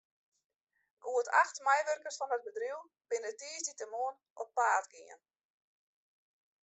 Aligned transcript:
Goed 1.05 1.29
acht 1.41 1.57
meiwurkers 1.67 2.17
fan 2.19 2.35
it 2.37 2.45
bedriuw 2.47 2.81
binne 3.09 3.31
tiisdeitemoarn 3.39 4.19
op 4.41 4.49
paad 4.57 4.85
gien. 4.93 5.19